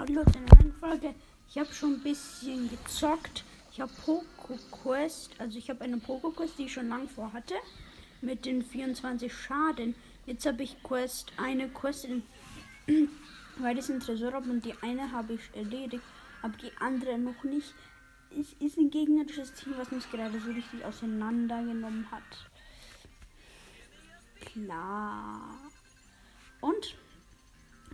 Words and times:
Hallo 0.00 0.24
zu 0.24 0.38
einer 0.38 0.54
neuen 0.54 0.72
Folge. 0.80 1.14
Ich 1.50 1.58
habe 1.58 1.74
schon 1.74 1.96
ein 1.96 2.02
bisschen 2.02 2.70
gezockt. 2.70 3.44
Ich 3.70 3.82
habe 3.82 3.92
Poco 4.02 4.58
Quest, 4.70 5.38
also 5.38 5.58
ich 5.58 5.68
habe 5.68 5.84
eine 5.84 5.98
Poco 5.98 6.30
Quest, 6.30 6.58
die 6.58 6.64
ich 6.64 6.72
schon 6.72 6.88
lange 6.88 7.06
vorhatte, 7.06 7.52
mit 8.22 8.46
den 8.46 8.62
24 8.62 9.30
Schaden. 9.30 9.94
Jetzt 10.24 10.46
habe 10.46 10.62
ich 10.62 10.82
Quest, 10.82 11.32
eine 11.36 11.68
Quest 11.68 12.06
in, 12.06 12.22
ich 12.86 13.90
einen 13.90 14.00
Tresor 14.00 14.32
habe 14.32 14.48
und 14.48 14.64
die 14.64 14.72
eine 14.80 15.12
habe 15.12 15.34
ich 15.34 15.54
erledigt, 15.54 16.02
aber 16.40 16.56
die 16.56 16.72
andere 16.80 17.18
noch 17.18 17.44
nicht. 17.44 17.74
Es 18.30 18.54
ist 18.58 18.78
ein 18.78 18.90
gegnerisches 18.90 19.52
Team, 19.52 19.74
was 19.76 19.90
mich 19.90 20.10
gerade 20.10 20.40
so 20.40 20.50
richtig 20.50 20.82
auseinandergenommen 20.82 22.10
hat. 22.10 22.22
Klar. 24.40 25.58
Und 26.62 26.96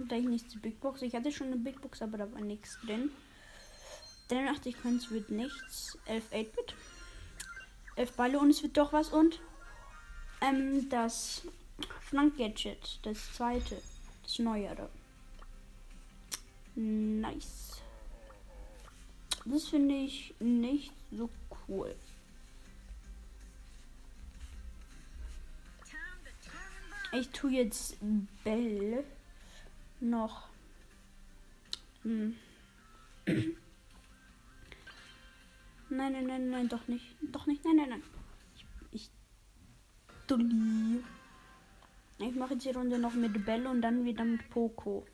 gleich 0.04 0.24
nächste 0.24 0.58
Big 0.58 0.80
Box. 0.80 1.02
Ich 1.02 1.14
hatte 1.14 1.32
schon 1.32 1.48
eine 1.48 1.56
Big 1.56 1.80
Box, 1.80 2.02
aber 2.02 2.18
da 2.18 2.32
war 2.32 2.40
nichts 2.40 2.78
drin. 2.84 3.10
83 4.28 4.80
Coins 4.82 5.10
wird 5.10 5.30
nichts. 5.30 5.98
11 6.06 6.30
8-Bit. 6.32 6.74
11 7.96 8.12
Balle 8.12 8.38
und 8.38 8.50
es 8.50 8.62
wird 8.62 8.77
doch 8.77 8.92
was. 8.92 9.09
Und 9.09 9.41
ähm, 10.41 10.88
das 10.88 11.42
Flank 12.00 12.36
Gadget. 12.36 13.00
Das 13.02 13.32
zweite. 13.32 13.80
Das 14.22 14.38
neuere. 14.38 14.88
Nice. 16.74 17.83
Das 19.44 19.69
finde 19.69 19.94
ich 19.94 20.34
nicht 20.41 20.92
so 21.10 21.30
cool. 21.69 21.94
Ich 27.12 27.30
tue 27.30 27.52
jetzt 27.52 27.97
Bell 28.44 29.05
noch. 30.00 30.48
Hm. 32.02 32.36
Nein, 35.89 36.12
nein, 36.12 36.27
nein, 36.27 36.50
nein, 36.50 36.69
doch 36.69 36.89
nicht. 36.89 37.05
Doch 37.33 37.47
nicht, 37.47 37.64
nein, 37.64 37.77
nein, 37.77 37.89
nein. 37.91 38.02
Ich. 38.55 38.64
ich 38.92 39.11
Dulli. 40.27 41.02
Ich 42.19 42.34
mache 42.34 42.55
jetzt 42.55 42.64
die 42.64 42.70
Runde 42.70 42.98
noch 42.98 43.14
mit 43.14 43.44
Bell 43.44 43.67
und 43.67 43.83
dann 43.83 44.05
wieder 44.05 44.24
mit 44.24 44.48
Poco. 44.50 45.06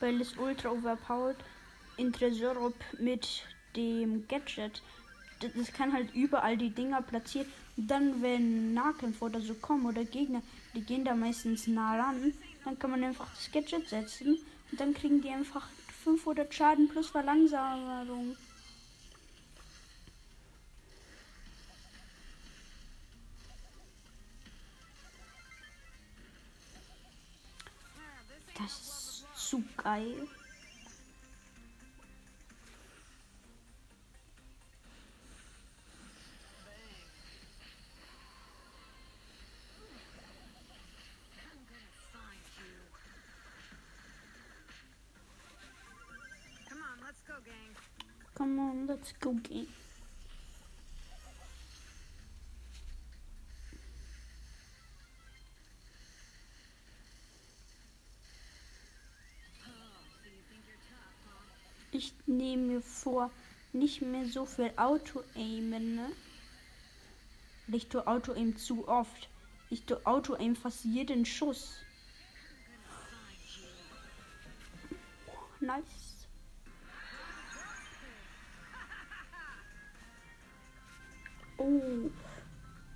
Bell 0.00 0.20
ist 0.20 0.36
ultra 0.38 0.70
overpowered. 0.70 1.36
In 1.96 2.12
Tresorop 2.12 2.74
mit 2.98 3.46
dem 3.76 4.26
Gadget. 4.28 4.82
Das 5.40 5.72
kann 5.72 5.92
halt 5.92 6.14
überall 6.14 6.56
die 6.56 6.70
Dinger 6.70 7.02
platzieren. 7.02 7.48
Und 7.76 7.90
dann, 7.90 8.22
wenn 8.22 8.72
Nahkämpfer 8.72 9.26
oder 9.26 9.40
so 9.40 9.54
kommen 9.54 9.86
oder 9.86 10.04
Gegner, 10.04 10.42
die 10.74 10.82
gehen 10.82 11.04
da 11.04 11.14
meistens 11.14 11.66
nah 11.66 11.96
ran, 11.96 12.32
dann 12.64 12.78
kann 12.78 12.90
man 12.90 13.04
einfach 13.04 13.28
das 13.34 13.50
Gadget 13.52 13.88
setzen 13.88 14.38
und 14.70 14.80
dann 14.80 14.94
kriegen 14.94 15.20
die 15.20 15.28
einfach 15.28 15.68
500 16.04 16.52
Schaden 16.52 16.88
plus 16.88 17.08
Verlangsamung. 17.08 18.36
Das 28.56 28.72
ist 28.72 29.26
zu 29.34 29.64
geil. 29.76 30.28
On, 48.74 48.86
let's 48.86 49.12
go 49.20 49.32
game. 49.32 49.68
Ich 61.92 62.12
nehme 62.26 62.62
mir 62.62 62.80
vor, 62.80 63.30
nicht 63.72 64.02
mehr 64.02 64.26
so 64.26 64.44
viel 64.44 64.72
Auto-Aimen, 64.76 65.94
ne? 65.94 66.10
Ich 67.68 67.88
tue 67.88 68.04
Auto-Aim 68.04 68.56
zu 68.56 68.88
oft. 68.88 69.28
Ich 69.70 69.84
tue 69.84 70.04
Auto-Aim 70.04 70.56
fast 70.56 70.84
jeden 70.84 71.24
Schuss. 71.24 71.76
Nice. 75.60 76.03
Oh, 81.56 82.10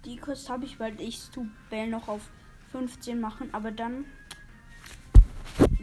die 0.05 0.17
Kost 0.17 0.49
habe 0.51 0.65
ich, 0.65 0.81
weil 0.81 1.01
ich 1.01 1.31
tu 1.31 1.47
Bell 1.71 1.89
noch 1.89 2.09
auf 2.09 2.23
15 2.73 3.21
machen, 3.21 3.53
aber 3.53 3.71
dann 3.71 4.05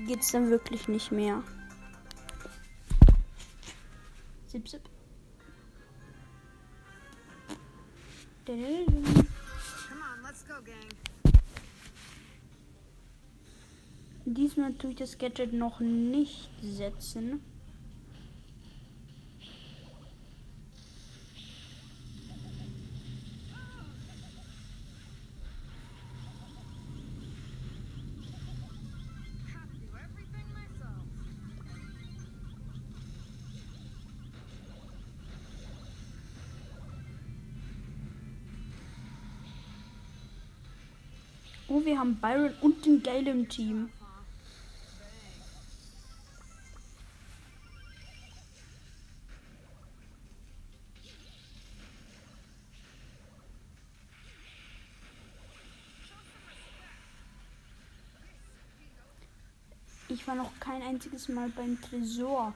geht's 0.06 0.31
dann 0.31 0.50
wirklich 0.50 0.88
nicht 0.88 1.12
mehr. 1.12 1.44
Zip, 4.47 4.68
zip. 4.68 4.81
Diesmal 14.25 14.74
tue 14.74 14.92
ich 14.92 14.97
das 14.97 15.18
Gadget 15.18 15.53
noch 15.53 15.80
nicht 15.80 16.50
setzen. 16.62 17.42
Oh, 41.68 41.84
wir 41.84 41.98
haben 41.98 42.16
Byron 42.22 42.53
und 42.62 42.86
den 42.86 43.02
Gale 43.02 43.31
im 43.31 43.50
Team. 43.50 43.90
Ich 60.08 60.28
war 60.28 60.36
noch 60.36 60.52
kein 60.59 60.84
einziges 60.84 61.28
Mal 61.30 61.50
beim 61.50 61.81
Tresor. 61.81 62.54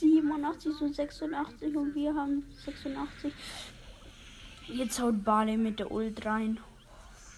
87 0.00 0.76
zu 0.76 0.92
86 0.92 1.76
und 1.76 1.94
wir 1.94 2.14
haben 2.14 2.44
86. 2.64 3.32
Jetzt 4.66 5.00
haut 5.00 5.24
Barley 5.24 5.56
mit 5.56 5.78
der 5.78 5.92
Ult 5.92 6.26
rein. 6.26 6.58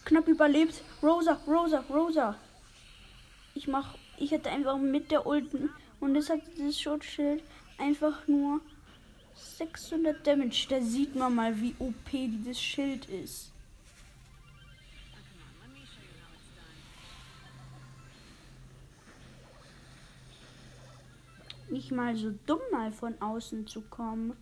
Knapp 0.07 0.29
überlebt. 0.29 0.83
Rosa, 1.03 1.33
Rosa, 1.49 1.81
Rosa. 1.91 2.37
Ich 3.55 3.67
mach, 3.67 3.99
ich 4.19 4.31
hätte 4.31 4.51
einfach 4.51 4.79
mit 4.79 5.11
der 5.11 5.27
Ult 5.27 5.51
und 5.99 6.15
es 6.15 6.31
hat 6.31 6.41
dieses 6.57 6.81
Schutzschild 6.81 7.43
einfach 7.77 8.27
nur 8.29 8.61
600 9.35 10.25
Damage. 10.25 10.67
Da 10.69 10.81
sieht 10.81 11.17
man 11.17 11.35
mal, 11.35 11.61
wie 11.61 11.75
OP 11.81 12.11
dieses 12.13 12.61
Schild 12.61 13.07
ist. 13.07 13.51
Nicht 21.69 21.91
mal 21.91 22.17
so 22.17 22.33
dumm 22.47 22.61
mal 22.71 22.93
von 22.93 23.21
außen 23.21 23.67
zu 23.67 23.81
kommen. 23.83 24.37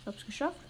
Ich 0.00 0.06
hab's 0.06 0.24
geschafft. 0.24 0.69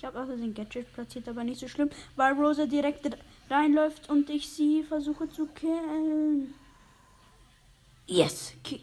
Ich 0.00 0.04
habe 0.06 0.18
also 0.18 0.34
den 0.34 0.54
Gadget 0.54 0.90
platziert, 0.94 1.28
aber 1.28 1.44
nicht 1.44 1.60
so 1.60 1.68
schlimm, 1.68 1.90
weil 2.16 2.32
Rosa 2.32 2.64
direkt 2.64 3.06
reinläuft 3.50 4.08
und 4.08 4.30
ich 4.30 4.48
sie 4.48 4.82
versuche 4.82 5.28
zu 5.28 5.44
killen. 5.48 6.54
Yes, 8.06 8.54
kill. 8.64 8.80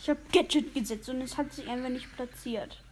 Ich 0.00 0.08
habe 0.08 0.20
Gadget 0.32 0.72
gesetzt 0.72 1.10
und 1.10 1.20
es 1.20 1.36
hat 1.36 1.52
sich 1.52 1.68
einfach 1.68 1.90
nicht 1.90 2.10
platziert. 2.16 2.82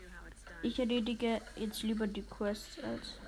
You 0.00 0.08
how 0.08 0.26
it's 0.26 0.42
done. 0.44 0.56
Ich 0.62 0.78
erledige 0.78 1.42
jetzt 1.56 1.82
lieber 1.82 2.06
die 2.06 2.22
Quests 2.22 2.82
als. 2.82 3.18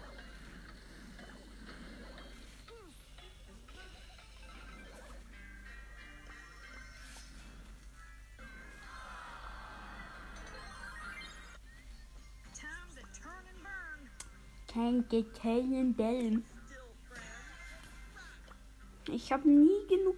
Kein 14.78 15.08
geteilen 15.08 15.92
Bellen. 15.92 16.44
Ich 19.08 19.32
habe 19.32 19.48
nie 19.50 19.88
genug 19.88 20.14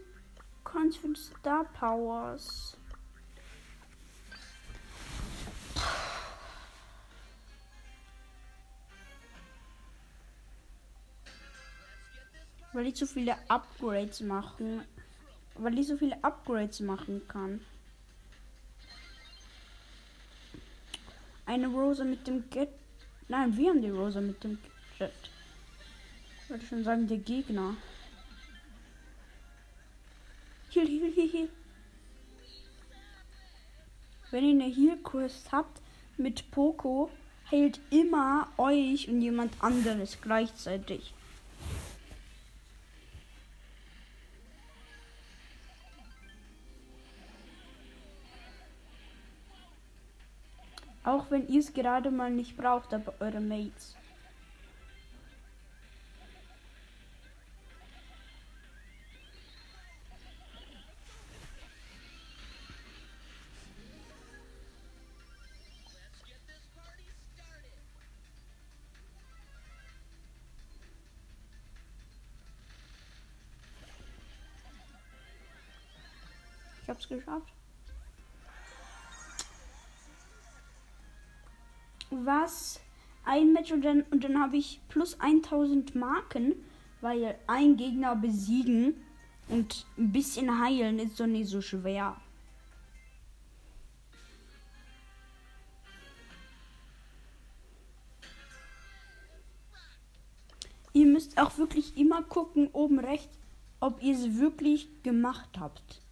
Coins 0.65 0.99
für 0.99 1.17
Star 1.17 1.65
Powers. 1.65 2.77
Weil 12.75 12.89
ich 12.89 12.97
so 12.97 13.07
viele 13.07 13.37
Upgrades 13.49 14.21
machen. 14.21 14.83
Weil 15.55 15.79
ich 15.79 15.87
so 15.87 15.97
viele 15.97 16.23
Upgrades 16.23 16.81
machen 16.81 17.27
kann. 17.29 17.65
Eine 21.47 21.69
Rosa 21.69 22.05
mit 22.05 22.27
dem 22.27 22.51
Get. 22.51 22.80
Nein, 23.31 23.57
wir 23.57 23.71
haben 23.71 23.81
die 23.81 23.91
Rosa 23.91 24.21
mit 24.21 24.43
dem 24.43 24.59
Jet. 24.99 25.13
Ich 26.43 26.51
wollte 26.51 26.67
schon 26.67 26.83
sagen, 26.83 27.07
der 27.07 27.19
Gegner. 27.19 27.77
Heal, 30.71 30.89
heal, 30.89 31.13
heal, 31.15 31.29
heal. 31.29 31.49
Wenn 34.33 34.45
ihr 34.45 34.51
eine 34.51 34.75
Heal-Quest 34.75 35.53
habt 35.53 35.81
mit 36.17 36.51
Poco, 36.51 37.09
heilt 37.53 37.79
immer 37.91 38.49
euch 38.59 39.09
und 39.09 39.23
jemand 39.23 39.53
anderes 39.63 40.19
gleichzeitig. 40.21 41.15
Auch 51.11 51.29
wenn 51.29 51.49
ihr 51.49 51.59
es 51.59 51.75
gerade 51.75 52.13
mal 52.13 52.31
nicht 52.31 52.57
braucht, 52.57 52.95
aber 52.95 53.13
eure 53.19 53.41
Mates. 53.41 53.97
Ich 76.83 76.89
hab's 76.89 77.09
geschafft. 77.09 77.60
Was? 82.11 82.81
Ein 83.25 83.53
Match 83.53 83.71
und 83.71 83.83
dann, 83.83 84.03
und 84.11 84.25
dann 84.25 84.41
habe 84.41 84.57
ich 84.57 84.81
plus 84.89 85.19
1000 85.21 85.95
Marken, 85.95 86.55
weil 87.01 87.39
ein 87.47 87.77
Gegner 87.77 88.17
besiegen 88.17 88.95
und 89.49 89.87
ein 89.97 90.13
bisschen 90.13 90.61
heilen 90.61 90.99
ist 90.99 91.21
doch 91.21 91.27
nicht 91.27 91.49
so 91.49 91.61
schwer. 91.61 92.17
Ihr 100.93 101.07
müsst 101.07 101.39
auch 101.39 101.57
wirklich 101.57 101.97
immer 101.97 102.23
gucken, 102.23 102.69
oben 102.73 102.99
rechts, 102.99 103.39
ob 103.79 104.03
ihr 104.03 104.15
es 104.15 104.39
wirklich 104.39 104.89
gemacht 105.03 105.51
habt. 105.59 106.03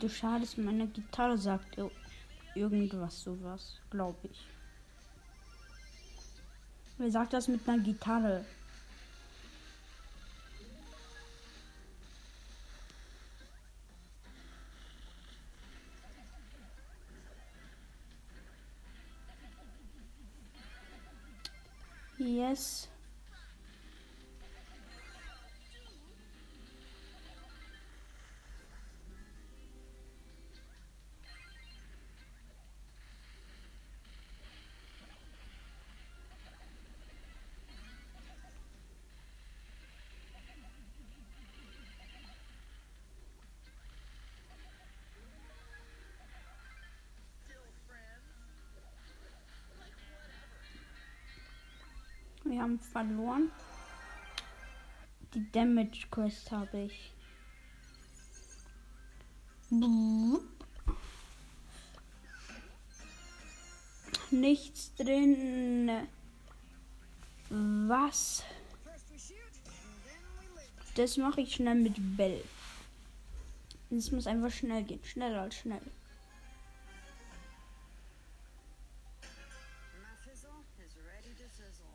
Du 0.00 0.08
schadest 0.08 0.58
meiner 0.58 0.86
Gitarre, 0.86 1.38
sagt 1.38 1.76
ir- 1.78 1.90
irgendwas 2.54 3.22
sowas, 3.22 3.78
glaube 3.90 4.28
ich. 4.30 4.46
Wer 6.98 7.10
sagt 7.10 7.32
das 7.32 7.48
mit 7.48 7.66
einer 7.68 7.82
Gitarre? 7.82 8.44
Yes. 22.18 22.89
Wir 52.50 52.62
haben 52.62 52.80
verloren. 52.80 53.52
Die 55.34 55.52
Damage 55.52 56.08
Quest 56.10 56.50
habe 56.50 56.80
ich. 56.80 57.12
Nichts 64.32 64.92
drin. 64.96 65.90
Was? 67.50 68.42
Das 70.96 71.16
mache 71.18 71.42
ich 71.42 71.54
schnell 71.54 71.76
mit 71.76 71.94
Bell. 72.16 72.42
Es 73.92 74.10
muss 74.10 74.26
einfach 74.26 74.50
schnell 74.50 74.82
gehen. 74.82 75.04
Schneller 75.04 75.42
als 75.42 75.54
schnell. 75.54 75.80
Is 80.90 81.04
ready 81.06 81.34
to 81.36 81.48
sizzle. 81.56 81.86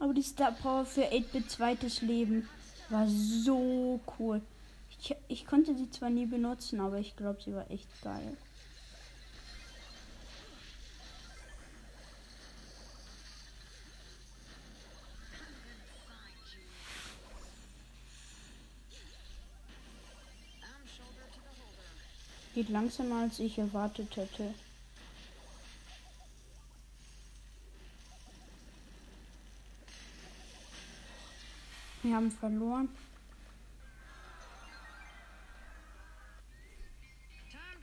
Aber 0.00 0.12
die 0.12 0.22
Star 0.22 0.52
Power 0.52 0.84
für 0.84 1.06
8-Bit 1.06 1.50
zweites 1.50 2.02
Leben 2.02 2.46
war 2.94 3.08
so 3.08 4.00
cool. 4.18 4.40
Ich, 4.88 5.16
ich 5.26 5.46
konnte 5.46 5.76
sie 5.76 5.90
zwar 5.90 6.10
nie 6.10 6.26
benutzen, 6.26 6.80
aber 6.80 6.98
ich 6.98 7.16
glaube, 7.16 7.42
sie 7.42 7.52
war 7.52 7.68
echt 7.70 7.88
geil. 8.02 8.36
Geht 22.54 22.68
langsamer, 22.68 23.22
als 23.22 23.40
ich 23.40 23.58
erwartet 23.58 24.16
hätte. 24.16 24.54
Wir 32.04 32.16
haben 32.16 32.30
verloren. 32.30 32.88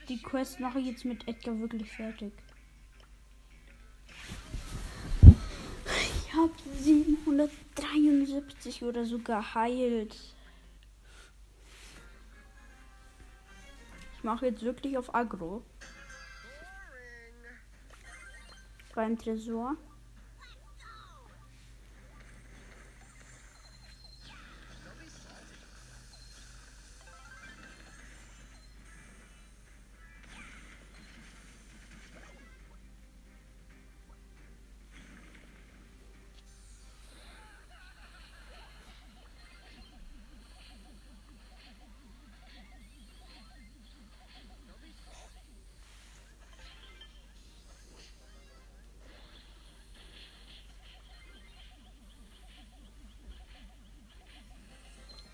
Die 0.08 0.22
Quest 0.22 0.60
mache 0.60 0.78
ich 0.78 0.86
jetzt 0.86 1.04
mit 1.04 1.26
Edgar 1.26 1.58
wirklich 1.58 1.90
fertig. 1.90 2.32
Ich 5.24 6.34
habe 6.34 6.52
773 6.78 8.84
oder 8.84 9.04
so 9.04 9.18
geheilt. 9.18 10.16
Ich 14.16 14.22
mache 14.22 14.46
jetzt 14.46 14.62
wirklich 14.62 14.96
auf 14.96 15.12
Agro. 15.12 15.64
Beim 18.94 19.18
Tresor. 19.18 19.76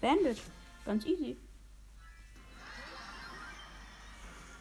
Bandit. 0.09 0.41
Ganz 0.87 1.05
easy. 1.05 1.37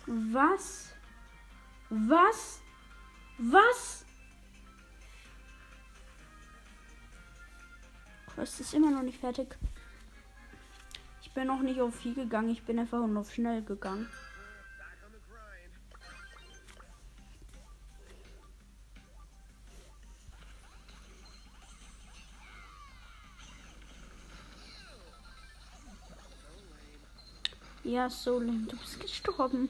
Was? 0.06 0.92
Was? 1.90 2.60
Was? 3.38 4.06
Quest 8.34 8.60
ist 8.60 8.74
immer 8.74 8.92
noch 8.92 9.04
nicht 9.04 9.20
fertig. 9.20 9.56
Ich 11.22 11.32
bin 11.32 11.48
noch 11.48 11.62
nicht 11.62 11.80
auf 11.80 11.96
viel 11.96 12.14
gegangen, 12.14 12.50
ich 12.50 12.64
bin 12.64 12.78
einfach 12.78 13.08
nur 13.08 13.22
auf 13.22 13.34
schnell 13.34 13.62
gegangen. 13.62 14.10
Ja, 27.88 28.10
so 28.10 28.38
lame. 28.38 28.68
Du 28.68 28.76
bist 28.76 29.00
gestorben. 29.00 29.70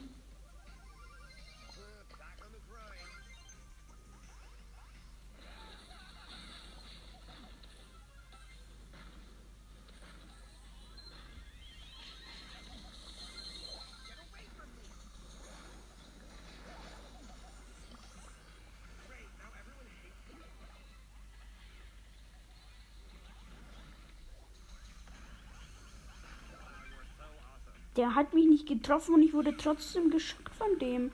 Der 27.98 28.14
hat 28.14 28.32
mich 28.32 28.46
nicht 28.46 28.68
getroffen 28.68 29.16
und 29.16 29.22
ich 29.22 29.32
wurde 29.32 29.56
trotzdem 29.56 30.08
geschockt 30.08 30.54
von 30.54 30.78
dem. 30.78 31.10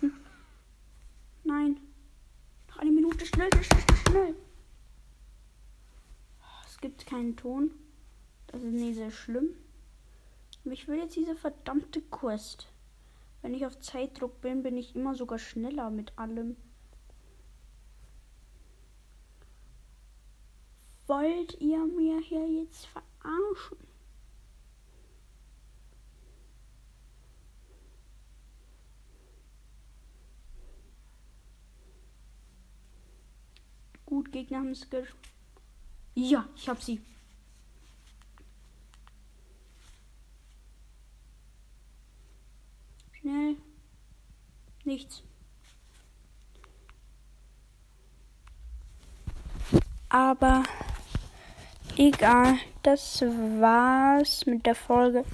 Woo! 0.00 0.10
Nein. 1.44 1.78
Noch 2.68 2.78
eine 2.78 2.90
Minute 2.90 3.24
schnell, 3.24 3.48
schnell, 3.52 3.96
schnell. 4.08 4.34
Es 6.66 6.80
gibt 6.80 7.06
keinen 7.06 7.36
Ton. 7.36 7.70
Das 8.48 8.64
ist 8.64 8.72
nicht 8.72 8.96
sehr 8.96 9.12
schlimm. 9.12 9.50
Ich 10.64 10.88
will 10.88 10.98
jetzt 10.98 11.14
diese 11.14 11.36
verdammte 11.36 12.02
Quest. 12.02 12.66
Wenn 13.40 13.54
ich 13.54 13.64
auf 13.66 13.78
Zeitdruck 13.78 14.40
bin, 14.40 14.64
bin 14.64 14.76
ich 14.76 14.96
immer 14.96 15.14
sogar 15.14 15.38
schneller 15.38 15.90
mit 15.90 16.18
allem. 16.18 16.56
Wollt 21.10 21.60
ihr 21.60 21.84
mir 21.86 22.20
hier 22.20 22.46
jetzt 22.46 22.86
verarschen? 22.86 23.78
Gut, 34.06 34.30
Gegner 34.30 34.58
haben 34.58 34.70
es 34.70 34.88
gesch... 34.88 35.12
Ja, 36.14 36.48
ich 36.54 36.68
hab 36.68 36.80
sie. 36.80 37.00
Schnell. 43.14 43.56
Nichts. 44.84 45.24
Aber 50.08 50.62
egal, 52.00 52.58
das 52.82 53.22
war's 53.60 54.46
mit 54.46 54.64
der 54.64 54.74
Folge. 54.74 55.24